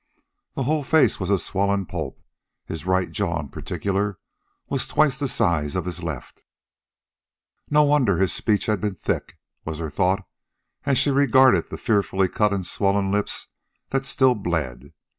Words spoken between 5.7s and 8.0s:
of the left. No